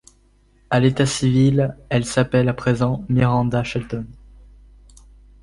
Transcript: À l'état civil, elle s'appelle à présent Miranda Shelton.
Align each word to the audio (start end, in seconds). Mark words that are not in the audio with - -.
À 0.71 0.79
l'état 0.79 1.05
civil, 1.05 1.77
elle 1.89 2.05
s'appelle 2.05 2.49
à 2.49 2.55
présent 2.55 3.05
Miranda 3.07 3.63
Shelton. 3.63 4.07